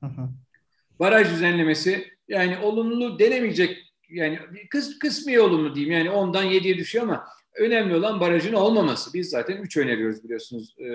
Hı 0.00 0.06
hı. 0.06 0.28
Baraj 0.98 1.30
düzenlemesi 1.30 2.08
yani 2.28 2.58
olumlu 2.58 3.18
denemeyecek 3.18 3.94
yani 4.08 4.38
kıs, 4.70 4.98
kısmi 4.98 5.40
olumlu 5.40 5.74
diyeyim 5.74 5.94
yani 5.94 6.10
ondan 6.10 6.46
7'ye 6.46 6.78
düşüyor 6.78 7.04
ama 7.04 7.26
önemli 7.58 7.96
olan 7.96 8.20
barajın 8.20 8.52
olmaması. 8.52 9.14
Biz 9.14 9.30
zaten 9.30 9.56
3 9.56 9.76
öneriyoruz 9.76 10.24
biliyorsunuz 10.24 10.74
e, 10.78 10.86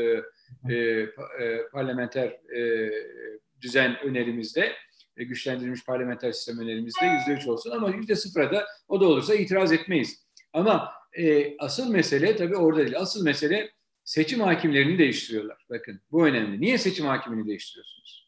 e, 0.69 0.75
e, 0.75 1.07
parlamenter 1.71 2.27
e, 2.27 2.91
düzen 3.61 3.97
önerimizde 4.03 4.73
e, 5.17 5.23
güçlendirilmiş 5.23 5.85
parlamenter 5.85 6.31
sistem 6.31 6.59
önerimizde 6.59 7.05
yüzde 7.05 7.41
üç 7.41 7.47
olsun 7.47 7.71
ama 7.71 7.89
yüzde 7.89 8.15
sıfıra 8.15 8.51
da 8.51 8.65
o 8.87 9.01
da 9.01 9.05
olursa 9.05 9.35
itiraz 9.35 9.71
etmeyiz. 9.71 10.23
Ama 10.53 10.91
e, 11.17 11.57
asıl 11.57 11.91
mesele 11.91 12.35
tabii 12.35 12.55
orada 12.55 12.81
değil. 12.81 12.99
Asıl 12.99 13.23
mesele 13.23 13.71
seçim 14.03 14.39
hakimlerini 14.39 14.97
değiştiriyorlar. 14.97 15.65
Bakın 15.69 16.01
bu 16.11 16.27
önemli. 16.27 16.61
Niye 16.61 16.77
seçim 16.77 17.05
hakimini 17.05 17.47
değiştiriyorsunuz? 17.47 18.22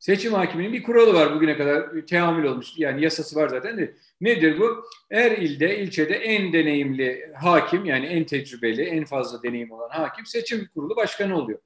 Seçim 0.00 0.32
hakiminin 0.32 0.72
bir 0.72 0.82
kuralı 0.82 1.14
var 1.14 1.34
bugüne 1.34 1.56
kadar 1.56 2.06
teamül 2.06 2.44
olmuş. 2.44 2.66
Yani 2.76 3.04
yasası 3.04 3.36
var 3.36 3.48
zaten 3.48 3.78
de. 3.78 3.94
Nedir 4.20 4.60
bu? 4.60 4.84
Her 5.10 5.30
ilde, 5.30 5.78
ilçede 5.78 6.14
en 6.14 6.52
deneyimli 6.52 7.32
hakim 7.40 7.84
yani 7.84 8.06
en 8.06 8.24
tecrübeli, 8.24 8.82
en 8.82 9.04
fazla 9.04 9.42
deneyim 9.42 9.70
olan 9.70 9.88
hakim 9.88 10.26
seçim 10.26 10.68
kurulu 10.74 10.96
başkanı 10.96 11.36
oluyor. 11.36 11.58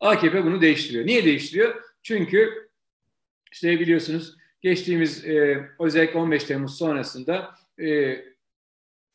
AKP 0.00 0.44
bunu 0.44 0.60
değiştiriyor. 0.60 1.06
Niye 1.06 1.24
değiştiriyor? 1.24 1.82
Çünkü 2.02 2.68
işte 3.52 3.80
biliyorsunuz 3.80 4.36
geçtiğimiz 4.60 5.24
e, 5.24 5.68
özellikle 5.80 6.18
15 6.18 6.44
Temmuz 6.44 6.78
sonrasında 6.78 7.54
e, 7.80 8.18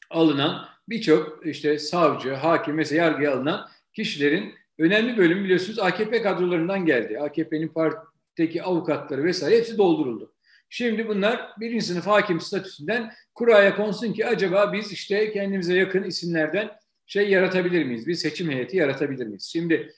alınan 0.09 0.69
birçok 0.89 1.45
işte 1.45 1.79
savcı, 1.79 2.33
hakim 2.33 2.75
mesela 2.75 3.05
yargıya 3.05 3.33
alınan 3.33 3.69
kişilerin 3.93 4.55
önemli 4.79 5.17
bölüm 5.17 5.43
biliyorsunuz 5.43 5.79
AKP 5.79 6.21
kadrolarından 6.21 6.85
geldi. 6.85 7.19
AKP'nin 7.19 7.67
partideki 7.67 8.63
avukatları 8.63 9.23
vesaire 9.23 9.57
hepsi 9.57 9.77
dolduruldu. 9.77 10.33
Şimdi 10.69 11.07
bunlar 11.07 11.49
birinci 11.59 11.85
sınıf 11.85 12.07
hakim 12.07 12.39
statüsünden 12.41 13.13
kuraya 13.35 13.75
konsun 13.75 14.13
ki 14.13 14.25
acaba 14.25 14.73
biz 14.73 14.91
işte 14.91 15.31
kendimize 15.31 15.73
yakın 15.73 16.03
isimlerden 16.03 16.71
şey 17.05 17.29
yaratabilir 17.29 17.83
miyiz? 17.83 18.07
Bir 18.07 18.13
seçim 18.13 18.51
heyeti 18.51 18.77
yaratabilir 18.77 19.27
miyiz? 19.27 19.49
Şimdi 19.51 19.93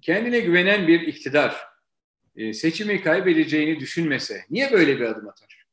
kendine 0.00 0.40
güvenen 0.40 0.88
bir 0.88 1.00
iktidar 1.00 1.56
e, 2.36 2.52
seçimi 2.52 3.02
kaybedeceğini 3.02 3.80
düşünmese 3.80 4.44
niye 4.50 4.72
böyle 4.72 5.00
bir 5.00 5.04
adım 5.04 5.28
atar? 5.28 5.66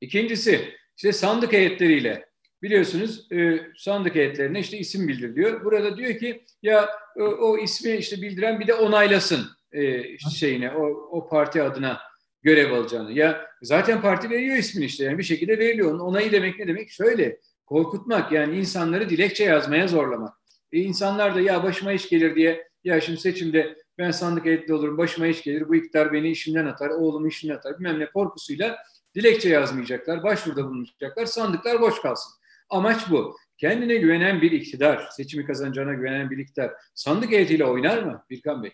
İkincisi 0.00 0.74
işte 0.96 1.12
sandık 1.12 1.52
heyetleriyle 1.52 2.31
biliyorsunuz 2.62 3.32
e, 3.32 3.60
sandık 3.76 4.14
heyetlerine 4.14 4.60
işte 4.60 4.78
isim 4.78 5.08
bildiriliyor. 5.08 5.64
Burada 5.64 5.96
diyor 5.96 6.18
ki 6.18 6.44
ya 6.62 6.90
o, 7.16 7.22
o 7.22 7.58
ismi 7.58 7.96
işte 7.96 8.22
bildiren 8.22 8.60
bir 8.60 8.66
de 8.66 8.74
onaylasın 8.74 9.46
e, 9.72 10.18
şeyine 10.18 10.70
o, 10.70 10.86
o 11.10 11.28
parti 11.28 11.62
adına 11.62 12.00
görev 12.42 12.72
alacağını. 12.72 13.12
Ya 13.12 13.46
zaten 13.62 14.00
parti 14.02 14.30
veriyor 14.30 14.56
ismini 14.56 14.84
işte 14.84 15.04
yani 15.04 15.18
bir 15.18 15.22
şekilde 15.22 15.58
veriliyor. 15.58 15.90
Onun 15.90 16.00
onayı 16.00 16.32
demek 16.32 16.58
ne 16.58 16.66
demek? 16.66 16.90
Şöyle 16.90 17.38
korkutmak 17.66 18.32
yani 18.32 18.58
insanları 18.58 19.10
dilekçe 19.10 19.44
yazmaya 19.44 19.88
zorlamak. 19.88 20.34
E, 20.72 20.78
insanlar 20.78 21.34
da 21.34 21.40
ya 21.40 21.62
başıma 21.62 21.92
iş 21.92 22.08
gelir 22.08 22.34
diye 22.34 22.68
ya 22.84 23.00
şimdi 23.00 23.20
seçimde 23.20 23.76
ben 23.98 24.10
sandık 24.10 24.44
heyetli 24.44 24.74
olurum 24.74 24.98
başıma 24.98 25.26
iş 25.26 25.42
gelir 25.42 25.68
bu 25.68 25.74
iktidar 25.74 26.12
beni 26.12 26.30
işimden 26.30 26.66
atar 26.66 26.90
oğlumu 26.90 27.28
işimden 27.28 27.54
atar 27.54 27.78
bilmem 27.78 27.98
ne 27.98 28.10
korkusuyla 28.10 28.78
dilekçe 29.14 29.48
yazmayacaklar 29.48 30.22
başvuruda 30.22 30.64
bulunacaklar 30.64 31.26
sandıklar 31.26 31.80
boş 31.80 32.02
kalsın. 32.02 32.41
Amaç 32.72 33.10
bu. 33.10 33.36
Kendine 33.58 33.96
güvenen 33.96 34.42
bir 34.42 34.52
iktidar, 34.52 35.08
seçimi 35.10 35.46
kazanacağına 35.46 35.94
güvenen 35.94 36.30
bir 36.30 36.38
iktidar 36.38 36.72
sandık 36.94 37.30
heyetiyle 37.30 37.64
oynar 37.64 38.02
mı 38.02 38.24
Birkan 38.30 38.62
Bey? 38.62 38.72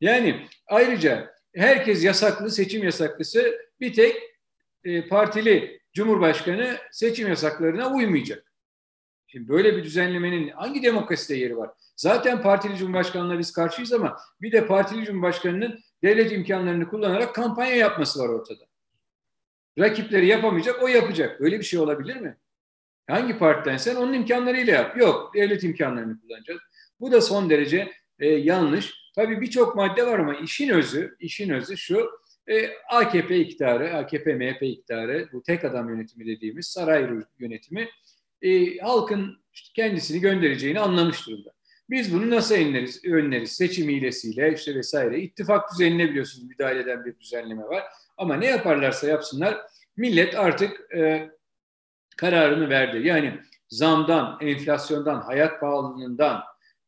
Yani 0.00 0.48
ayrıca 0.66 1.34
herkes 1.54 2.04
yasaklı, 2.04 2.50
seçim 2.50 2.84
yasaklısı 2.84 3.58
bir 3.80 3.92
tek 3.92 4.16
e, 4.84 5.08
partili 5.08 5.80
Cumhurbaşkanı 5.92 6.76
seçim 6.92 7.28
yasaklarına 7.28 7.92
uymayacak. 7.92 8.52
Şimdi 9.26 9.48
böyle 9.48 9.76
bir 9.76 9.84
düzenlemenin 9.84 10.48
hangi 10.48 10.82
demokraside 10.82 11.38
yeri 11.38 11.56
var? 11.56 11.70
Zaten 11.96 12.42
partili 12.42 12.76
cumhurbaşkanına 12.76 13.38
biz 13.38 13.52
karşıyız 13.52 13.92
ama 13.92 14.16
bir 14.40 14.52
de 14.52 14.66
partili 14.66 15.04
cumhurbaşkanının 15.04 15.80
devlet 16.02 16.32
imkanlarını 16.32 16.88
kullanarak 16.88 17.34
kampanya 17.34 17.76
yapması 17.76 18.18
var 18.18 18.28
ortada. 18.28 18.64
Rakipleri 19.78 20.26
yapamayacak, 20.26 20.82
o 20.82 20.88
yapacak. 20.88 21.40
Böyle 21.40 21.58
bir 21.58 21.64
şey 21.64 21.80
olabilir 21.80 22.16
mi? 22.16 22.36
Hangi 23.06 23.38
partiden 23.38 23.76
sen 23.76 23.96
onun 23.96 24.12
imkanlarıyla 24.12 24.72
yap. 24.72 24.96
Yok, 24.96 25.34
devlet 25.34 25.64
imkanlarını 25.64 26.20
kullanacağız. 26.20 26.60
Bu 27.00 27.12
da 27.12 27.20
son 27.20 27.50
derece 27.50 27.92
e, 28.18 28.28
yanlış. 28.28 28.94
Tabii 29.14 29.40
birçok 29.40 29.76
madde 29.76 30.06
var 30.06 30.18
ama 30.18 30.34
işin 30.34 30.68
özü, 30.68 31.16
işin 31.20 31.50
özü 31.50 31.76
şu. 31.76 32.10
E, 32.48 32.68
AKP 32.90 33.38
iktidarı, 33.38 33.94
AKP 33.96 34.34
MHP 34.34 34.62
iktidarı, 34.62 35.28
bu 35.32 35.42
tek 35.42 35.64
adam 35.64 35.88
yönetimi 35.88 36.26
dediğimiz 36.26 36.66
saray 36.66 37.10
yönetimi 37.38 37.88
e, 38.42 38.78
halkın 38.78 39.44
kendisini 39.74 40.20
göndereceğini 40.20 40.80
anlamış 40.80 41.26
durumda. 41.26 41.54
Biz 41.90 42.14
bunu 42.14 42.30
nasıl 42.30 42.54
önleriz? 42.54 43.04
önleriz? 43.04 43.52
Seçim 43.52 43.88
hilesiyle 43.88 44.54
işte 44.54 44.74
vesaire. 44.74 45.20
İttifak 45.20 45.72
düzenine 45.72 46.10
biliyorsunuz 46.10 46.48
müdahale 46.48 46.80
eden 46.80 47.04
bir 47.04 47.18
düzenleme 47.20 47.62
var. 47.62 47.84
Ama 48.16 48.36
ne 48.36 48.46
yaparlarsa 48.46 49.08
yapsınlar 49.08 49.60
millet 49.96 50.34
artık 50.34 50.94
e, 50.96 51.30
kararını 52.16 52.68
verdi. 52.68 53.06
Yani 53.06 53.40
zamdan, 53.68 54.38
enflasyondan, 54.40 55.20
hayat 55.20 55.60
pahalılığından, 55.60 56.42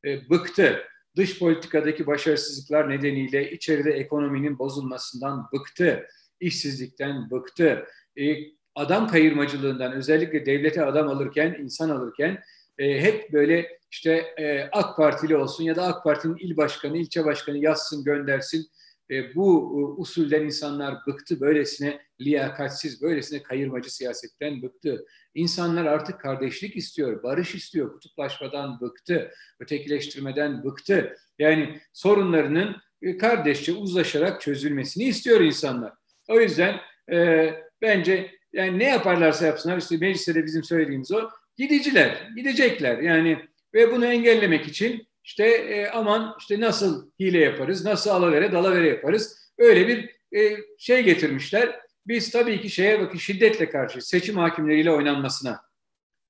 e, 0.05 0.31
bıktı. 0.31 0.83
Dış 1.17 1.39
politikadaki 1.39 2.07
başarısızlıklar 2.07 2.91
nedeniyle 2.91 3.51
içeride 3.51 3.91
ekonominin 3.91 4.59
bozulmasından 4.59 5.49
bıktı. 5.53 6.07
İşsizlikten 6.41 7.31
bıktı. 7.31 7.87
E, 8.21 8.37
adam 8.75 9.09
kayırmacılığından 9.09 9.93
özellikle 9.93 10.47
devlete 10.47 10.85
adam 10.85 11.09
alırken, 11.09 11.57
insan 11.61 11.91
alırken 11.91 12.43
e, 12.79 13.03
hep 13.03 13.33
böyle 13.33 13.79
işte 13.91 14.13
e, 14.39 14.69
AK 14.73 14.97
Partili 14.97 15.37
olsun 15.37 15.65
ya 15.65 15.77
da 15.77 15.83
AK 15.83 16.05
Parti'nin 16.05 16.37
il 16.37 16.57
başkanı, 16.57 16.99
ilçe 16.99 17.25
başkanı 17.25 17.59
yazsın, 17.59 18.05
göndersin. 18.05 18.67
Bu 19.11 19.79
e, 19.81 20.01
usulden 20.01 20.45
insanlar 20.45 20.95
bıktı. 21.07 21.41
Böylesine 21.41 22.01
liyakatsiz, 22.21 23.03
böylesine 23.03 23.43
kayırmacı 23.43 23.95
siyasetten 23.95 24.63
bıktı. 24.63 25.07
İnsanlar 25.35 25.85
artık 25.85 26.21
kardeşlik 26.21 26.77
istiyor, 26.77 27.23
barış 27.23 27.55
istiyor, 27.55 27.93
kutuplaşmadan 27.93 28.81
bıktı, 28.81 29.31
ötekileştirmeden 29.61 30.65
bıktı. 30.65 31.17
Yani 31.39 31.81
sorunlarının 31.93 32.77
e, 33.03 33.19
kardeşçe 33.19 33.73
uzlaşarak 33.73 34.41
çözülmesini 34.41 35.05
istiyor 35.05 35.41
insanlar. 35.41 35.93
O 36.29 36.41
yüzden 36.41 36.77
e, 37.13 37.51
bence 37.83 38.31
yani 38.53 38.79
ne 38.79 38.85
yaparlarsa 38.85 39.47
yapsınlar 39.47 39.79
işte 39.79 39.97
mecliste 39.97 40.35
de 40.35 40.45
bizim 40.45 40.65
söylediğimiz 40.65 41.13
o 41.13 41.31
gidiciler, 41.57 42.29
gidecekler. 42.37 42.99
Yani 42.99 43.39
ve 43.75 43.93
bunu 43.93 44.07
engellemek 44.07 44.69
için 44.69 45.07
işte 45.27 45.45
e, 45.47 45.89
aman 45.89 46.37
işte 46.39 46.61
nasıl 46.61 47.11
hile 47.21 47.39
yaparız, 47.39 47.85
nasıl 47.85 48.11
alavere 48.11 48.53
dalavere 48.53 48.89
yaparız. 48.89 49.53
Öyle 49.59 49.89
bir 49.89 50.17
e, 50.41 50.57
şey 50.79 51.03
getirmişler. 51.03 51.81
Biz 52.07 52.31
tabii 52.31 52.61
ki 52.61 52.71
şeye 52.71 53.01
bakın 53.01 53.19
şiddetle 53.19 53.71
karşıyız. 53.71 54.09
Seçim 54.09 54.37
hakimleriyle 54.37 54.91
oynanmasına. 54.91 55.61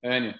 Yani 0.02 0.34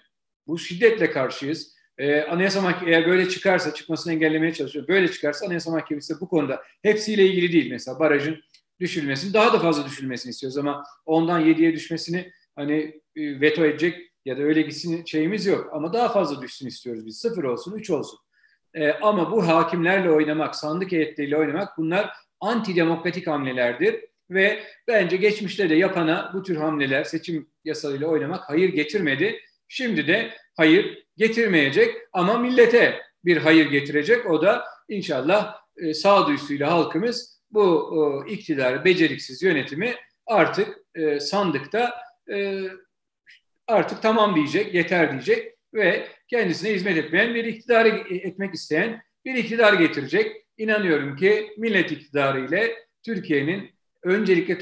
bu 0.47 0.59
şiddetle 0.59 1.11
karşıyız. 1.11 1.77
Ee, 1.97 2.21
Anayasa 2.21 2.61
Mahkemesi 2.61 2.91
eğer 2.91 3.07
böyle 3.07 3.29
çıkarsa, 3.29 3.73
çıkmasını 3.73 4.13
engellemeye 4.13 4.53
çalışıyor. 4.53 4.87
Böyle 4.87 5.11
çıkarsa 5.11 5.45
Anayasa 5.45 5.71
Mahkemesi 5.71 6.19
bu 6.19 6.29
konuda 6.29 6.63
hepsiyle 6.81 7.25
ilgili 7.25 7.53
değil. 7.53 7.71
Mesela 7.71 7.99
barajın 7.99 8.43
düşülmesini, 8.79 9.33
daha 9.33 9.53
da 9.53 9.59
fazla 9.59 9.85
düşülmesini 9.85 10.29
istiyoruz 10.29 10.57
ama 10.57 10.83
ondan 11.05 11.45
7'ye 11.45 11.73
düşmesini 11.73 12.31
hani 12.55 13.01
e, 13.15 13.41
veto 13.41 13.65
edecek 13.65 14.11
ya 14.25 14.37
da 14.37 14.41
öyle 14.41 14.61
gitsin 14.61 15.05
şeyimiz 15.05 15.45
yok. 15.45 15.69
Ama 15.73 15.93
daha 15.93 16.09
fazla 16.09 16.41
düşsün 16.41 16.67
istiyoruz 16.67 17.05
biz. 17.05 17.17
Sıfır 17.17 17.43
olsun, 17.43 17.77
üç 17.77 17.89
olsun. 17.89 18.19
Ee, 18.77 18.93
ama 19.01 19.31
bu 19.31 19.47
hakimlerle 19.47 20.09
oynamak, 20.11 20.55
sandık 20.55 20.91
heyetleriyle 20.91 21.37
oynamak 21.37 21.77
bunlar 21.77 22.09
antidemokratik 22.39 23.27
hamlelerdir. 23.27 24.05
Ve 24.29 24.63
bence 24.87 25.17
geçmişte 25.17 25.69
de 25.69 25.75
yapana 25.75 26.31
bu 26.33 26.43
tür 26.43 26.55
hamleler, 26.55 27.03
seçim 27.03 27.49
yasalarıyla 27.65 28.07
oynamak 28.07 28.49
hayır 28.49 28.69
getirmedi. 28.69 29.39
Şimdi 29.67 30.07
de 30.07 30.29
hayır 30.55 31.05
getirmeyecek 31.17 31.95
ama 32.13 32.37
millete 32.37 33.01
bir 33.25 33.37
hayır 33.37 33.71
getirecek. 33.71 34.31
O 34.31 34.41
da 34.41 34.65
inşallah 34.89 35.55
e, 35.77 35.93
sağduyusuyla 35.93 36.71
halkımız 36.71 37.41
bu 37.51 37.93
e, 38.27 38.31
iktidar 38.31 38.85
beceriksiz 38.85 39.43
yönetimi 39.43 39.95
artık 40.25 40.77
e, 40.95 41.19
sandıkta 41.19 41.93
artık 43.67 44.01
tamam 44.01 44.35
diyecek, 44.35 44.73
yeter 44.73 45.11
diyecek 45.11 45.53
ve 45.73 46.07
kendisine 46.27 46.73
hizmet 46.73 46.97
etmeyen 46.97 47.35
bir 47.35 47.45
iktidar 47.45 47.85
etmek 48.09 48.53
isteyen 48.53 49.01
bir 49.25 49.35
iktidar 49.35 49.73
getirecek. 49.73 50.47
İnanıyorum 50.57 51.15
ki 51.15 51.53
millet 51.57 51.91
iktidarı 51.91 52.45
ile 52.45 52.75
Türkiye'nin 53.03 53.69
öncelikle 54.03 54.57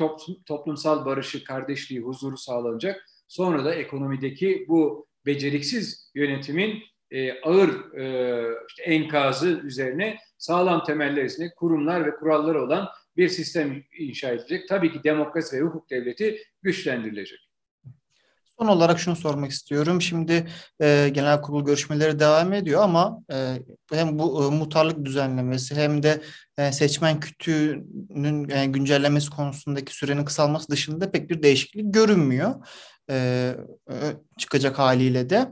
toplumsal 0.46 1.06
barışı, 1.06 1.44
kardeşliği, 1.44 2.02
huzuru 2.02 2.38
sağlanacak. 2.38 3.06
Sonra 3.28 3.66
da 3.66 3.76
ekonomideki 3.76 4.66
bu 4.68 5.08
beceriksiz 5.26 6.12
yönetimin 6.16 6.84
e, 7.12 7.42
ağır 7.42 7.94
e, 7.94 8.56
işte 8.70 8.84
enkazı 8.84 9.62
üzerine 9.64 10.18
sağlam 10.38 10.84
temeller 10.84 11.26
üstünde 11.26 11.54
kurumlar 11.56 12.06
ve 12.06 12.16
kuralları 12.16 12.64
olan 12.64 12.88
bir 13.18 13.30
sistem 13.30 13.84
inşa 14.00 14.30
edilecek. 14.30 14.68
Tabii 14.70 14.92
ki 14.92 15.04
demokrasi 15.04 15.58
ve 15.58 15.62
hukuk 15.62 15.90
devleti 15.90 16.44
güçlendirilecek. 16.62 17.45
Son 18.60 18.68
olarak 18.68 19.00
şunu 19.00 19.16
sormak 19.16 19.52
istiyorum. 19.52 20.02
Şimdi 20.02 20.48
e, 20.82 21.10
genel 21.14 21.42
kurul 21.42 21.66
görüşmeleri 21.66 22.20
devam 22.20 22.54
ediyor 22.54 22.82
ama 22.82 23.24
e, 23.32 23.62
hem 23.92 24.20
bu 24.20 24.46
e, 24.46 24.56
muhtarlık 24.56 25.06
düzenlemesi 25.06 25.76
hem 25.76 26.04
de 26.04 26.22
e, 26.58 26.72
seçmen 26.72 27.20
kütüğünün 27.20 28.50
e, 28.50 28.66
güncellemesi 28.66 29.30
konusundaki 29.30 29.96
sürenin 29.96 30.26
kısalması 30.26 30.70
dışında 30.70 31.12
pek 31.12 31.30
bir 31.30 31.44
değişiklik 31.44 31.94
görünmüyor. 31.94 32.56
E, 33.10 33.16
e, 33.90 33.96
çıkacak 34.38 34.80
haliyle 34.80 35.30
de. 35.30 35.52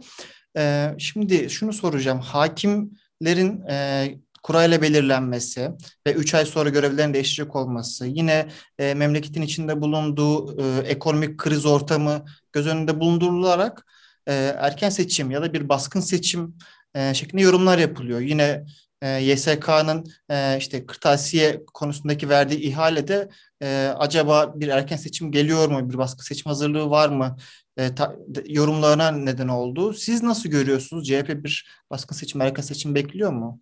E, 0.58 0.96
şimdi 0.98 1.50
şunu 1.50 1.74
soracağım. 1.74 2.20
Hakimlerin 2.20 3.62
e, 3.70 4.08
kurayla 4.44 4.82
belirlenmesi 4.82 5.72
ve 6.08 6.14
3 6.14 6.34
ay 6.36 6.46
sonra 6.46 6.70
görevlerin 6.70 7.14
değişecek 7.14 7.56
olması, 7.56 8.06
yine 8.08 8.48
e, 8.80 8.94
memleketin 8.94 9.42
içinde 9.42 9.82
bulunduğu 9.82 10.62
e, 10.62 10.88
ekonomik 10.88 11.38
kriz 11.38 11.66
ortamı 11.66 12.26
göz 12.54 12.68
önünde 12.68 13.00
bulundurularak 13.00 13.86
e, 14.28 14.34
erken 14.58 14.90
seçim 14.90 15.32
ya 15.32 15.42
da 15.42 15.54
bir 15.54 15.70
baskın 15.70 16.00
seçim 16.00 16.58
e, 16.96 17.14
şeklinde 17.14 17.42
yorumlar 17.42 17.78
yapılıyor. 17.78 18.20
Yine 18.20 18.66
e, 19.02 19.08
YSK'nın 19.10 20.06
e, 20.30 20.58
işte 20.58 20.86
kırtasiye 20.86 21.64
konusundaki 21.74 22.30
verdiği 22.30 22.60
ihalede 22.60 23.30
e, 23.62 23.94
acaba 23.98 24.54
bir 24.56 24.68
erken 24.68 24.98
seçim 24.98 25.32
geliyor 25.32 25.70
mu, 25.70 25.90
bir 25.90 25.98
baskın 25.98 26.24
seçim 26.24 26.50
hazırlığı 26.50 26.90
var 26.90 27.10
mı 27.10 27.38
e, 27.78 27.96
ta, 27.96 28.16
yorumlarına 28.46 29.12
neden 29.12 29.48
oldu. 29.48 29.94
Siz 29.94 30.24
nasıl 30.24 30.50
görüyorsunuz? 30.50 31.08
CHP 31.08 31.30
bir 31.44 31.68
baskın 31.90 32.16
seçim, 32.16 32.42
erken 32.42 32.64
seçim 32.64 32.96
bekliyor 32.96 33.32
mu? 33.32 33.62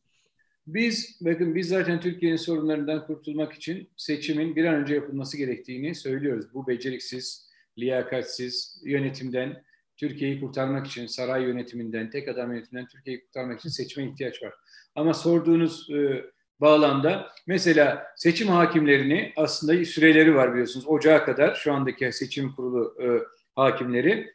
Biz, 0.68 1.18
bakın 1.22 1.56
biz 1.56 1.68
zaten 1.68 2.02
Türkiye'nin 2.02 2.38
sorunlarından 2.38 3.08
kurtulmak 3.08 3.54
için 3.54 3.90
seçimin 3.98 4.56
bir 4.56 4.66
an 4.66 4.76
önce 4.76 4.96
yapılması 4.96 5.38
gerektiğini 5.38 5.96
söylüyoruz. 5.96 6.54
Bu 6.54 6.68
beceriksiz, 6.68 7.50
liyakatsiz 7.78 8.82
yönetimden 8.86 9.64
Türkiye'yi 9.98 10.40
kurtarmak 10.40 10.88
için, 10.88 11.08
saray 11.08 11.44
yönetiminden, 11.44 12.10
tek 12.10 12.28
adam 12.28 12.54
yönetiminden 12.54 12.88
Türkiye'yi 12.88 13.26
kurtarmak 13.26 13.60
için 13.60 13.70
seçime 13.70 14.08
ihtiyaç 14.08 14.44
var. 14.44 14.54
Ama 14.96 15.14
sorduğunuz 15.14 15.90
e, 15.90 16.26
bağlamda 16.62 17.30
mesela 17.48 18.08
seçim 18.16 18.48
hakimlerini 18.48 19.34
aslında 19.36 19.86
süreleri 19.86 20.36
var 20.36 20.52
biliyorsunuz. 20.52 20.88
Ocağa 20.88 21.26
kadar 21.26 21.56
şu 21.56 21.74
andaki 21.74 22.12
seçim 22.14 22.56
kurulu 22.56 22.96
e, 23.04 23.08
hakimleri 23.56 24.34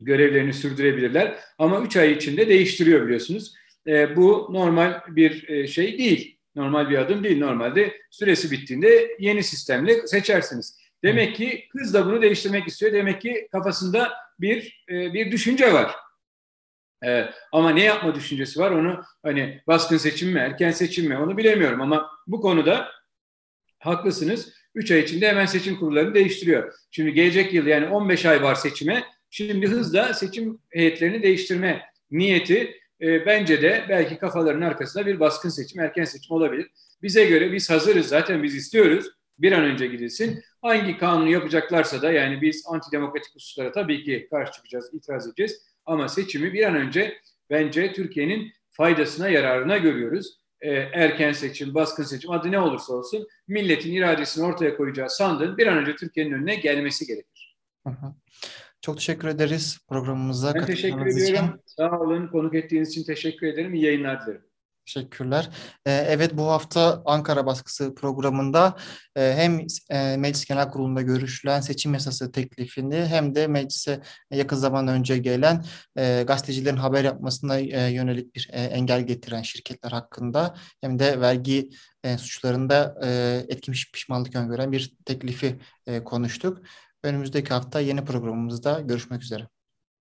görevlerini 0.00 0.52
sürdürebilirler. 0.52 1.38
Ama 1.58 1.80
3 1.80 1.96
ay 1.96 2.12
içinde 2.12 2.48
değiştiriyor 2.48 3.04
biliyorsunuz. 3.04 3.54
E, 3.88 4.16
bu 4.16 4.48
normal 4.50 5.00
bir 5.08 5.48
e, 5.48 5.66
şey 5.66 5.98
değil. 5.98 6.38
Normal 6.54 6.90
bir 6.90 6.98
adım 6.98 7.24
değil. 7.24 7.38
Normalde 7.38 8.00
süresi 8.10 8.50
bittiğinde 8.50 9.16
yeni 9.18 9.42
sistemle 9.42 10.06
seçersiniz. 10.06 10.78
Demek 11.04 11.36
ki 11.36 11.68
kız 11.72 11.94
da 11.94 12.06
bunu 12.06 12.22
değiştirmek 12.22 12.68
istiyor. 12.68 12.92
Demek 12.92 13.22
ki 13.22 13.48
kafasında 13.52 14.12
bir 14.40 14.84
e, 14.88 15.14
bir 15.14 15.32
düşünce 15.32 15.72
var. 15.72 15.94
E, 17.04 17.24
ama 17.52 17.70
ne 17.70 17.84
yapma 17.84 18.14
düşüncesi 18.14 18.60
var 18.60 18.70
onu 18.70 19.02
hani 19.22 19.62
baskın 19.66 19.96
seçim 19.96 20.32
mi, 20.32 20.38
erken 20.38 20.70
seçim 20.70 21.08
mi 21.08 21.18
onu 21.18 21.36
bilemiyorum 21.36 21.80
ama 21.80 22.10
bu 22.26 22.40
konuda 22.40 22.88
haklısınız. 23.78 24.52
3 24.74 24.90
ay 24.90 25.00
içinde 25.00 25.28
hemen 25.28 25.46
seçim 25.46 25.78
kurullarını 25.78 26.14
değiştiriyor. 26.14 26.72
Şimdi 26.90 27.12
gelecek 27.12 27.54
yıl 27.54 27.66
yani 27.66 27.86
15 27.86 28.26
ay 28.26 28.42
var 28.42 28.54
seçime. 28.54 29.04
Şimdi 29.30 29.66
hızla 29.66 30.14
seçim 30.14 30.58
heyetlerini 30.70 31.22
değiştirme 31.22 31.82
niyeti 32.10 32.74
e, 33.00 33.26
bence 33.26 33.62
de 33.62 33.84
belki 33.88 34.18
kafaların 34.18 34.60
arkasında 34.60 35.06
bir 35.06 35.20
baskın 35.20 35.48
seçim, 35.48 35.80
erken 35.80 36.04
seçim 36.04 36.36
olabilir. 36.36 36.70
Bize 37.02 37.24
göre 37.24 37.52
biz 37.52 37.70
hazırız 37.70 38.06
zaten 38.06 38.42
biz 38.42 38.54
istiyoruz. 38.54 39.10
Bir 39.38 39.52
an 39.52 39.64
önce 39.64 39.86
gidilsin. 39.86 40.42
Hangi 40.62 40.98
kanunu 40.98 41.30
yapacaklarsa 41.30 42.02
da 42.02 42.12
yani 42.12 42.42
biz 42.42 42.64
antidemokratik 42.66 43.34
hususlara 43.34 43.72
tabii 43.72 44.04
ki 44.04 44.26
karşı 44.30 44.52
çıkacağız, 44.52 44.94
itiraz 44.94 45.26
edeceğiz. 45.26 45.62
Ama 45.86 46.08
seçimi 46.08 46.52
bir 46.52 46.66
an 46.66 46.74
önce 46.74 47.18
bence 47.50 47.92
Türkiye'nin 47.92 48.52
faydasına, 48.70 49.28
yararına 49.28 49.78
görüyoruz. 49.78 50.38
E, 50.60 50.70
erken 50.72 51.32
seçim, 51.32 51.74
baskın 51.74 52.02
seçim 52.02 52.30
adı 52.30 52.50
ne 52.50 52.58
olursa 52.58 52.92
olsun 52.92 53.26
milletin 53.48 53.92
iradesini 53.92 54.44
ortaya 54.44 54.76
koyacağı 54.76 55.10
sandığın 55.10 55.58
bir 55.58 55.66
an 55.66 55.78
önce 55.78 55.96
Türkiye'nin 55.96 56.32
önüne 56.32 56.54
gelmesi 56.54 57.06
gerekir. 57.06 57.56
Hı 57.86 57.90
hı. 57.90 58.14
Çok 58.80 58.96
teşekkür 58.96 59.28
ederiz 59.28 59.78
programımıza 59.88 60.54
ben 60.54 60.66
teşekkür 60.66 61.06
ediyorum. 61.06 61.46
Için. 61.46 61.60
Sağ 61.66 62.00
olun. 62.00 62.28
Konuk 62.28 62.54
ettiğiniz 62.54 62.88
için 62.88 63.04
teşekkür 63.04 63.46
ederim. 63.46 63.74
İyi 63.74 63.84
yayınlar 63.84 64.26
dilerim. 64.26 64.48
Teşekkürler. 64.86 65.50
Ee, 65.86 65.92
evet 66.08 66.36
bu 66.36 66.46
hafta 66.46 67.02
Ankara 67.04 67.46
baskısı 67.46 67.94
programında 67.94 68.76
e, 69.16 69.34
hem 69.36 69.66
e, 69.90 70.16
Meclis 70.16 70.44
Genel 70.44 70.70
Kurulu'nda 70.70 71.02
görüşülen 71.02 71.60
seçim 71.60 71.94
yasası 71.94 72.32
teklifini 72.32 72.96
hem 72.96 73.34
de 73.34 73.46
meclise 73.46 74.00
yakın 74.30 74.56
zaman 74.56 74.88
önce 74.88 75.18
gelen 75.18 75.64
e, 75.98 76.24
gazetecilerin 76.26 76.76
haber 76.76 77.04
yapmasına 77.04 77.58
yönelik 77.58 78.34
bir 78.34 78.50
engel 78.52 79.06
getiren 79.06 79.42
şirketler 79.42 79.90
hakkında 79.90 80.54
hem 80.80 80.98
de 80.98 81.20
vergi 81.20 81.70
suçlarında 82.18 82.98
etkin 83.48 83.72
pişmanlık 83.72 84.36
öngören 84.36 84.72
bir 84.72 84.92
teklifi 85.04 85.58
konuştuk. 86.04 86.62
Önümüzdeki 87.02 87.48
hafta 87.54 87.80
yeni 87.80 88.04
programımızda 88.04 88.80
görüşmek 88.80 89.22
üzere. 89.22 89.48